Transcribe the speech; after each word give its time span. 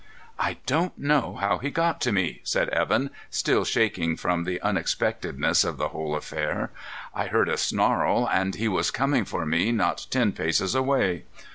"I 0.39 0.57
don't 0.65 0.97
know 0.97 1.35
how 1.39 1.59
he 1.59 1.69
got 1.69 2.01
to 2.01 2.11
me," 2.11 2.39
said 2.43 2.69
Evan, 2.69 3.11
still 3.29 3.63
shaking 3.63 4.15
from 4.17 4.45
the 4.45 4.59
unexpectedness 4.63 5.63
of 5.63 5.77
the 5.77 5.89
whole 5.89 6.15
affair. 6.15 6.71
"I 7.13 7.27
heard 7.27 7.47
a 7.47 7.55
snarl, 7.55 8.27
and 8.27 8.55
he 8.55 8.67
was 8.67 8.89
coming 8.89 9.25
for 9.25 9.45
me 9.45 9.71
not 9.71 10.07
ten 10.09 10.31
paces 10.31 10.73
away. 10.73 11.25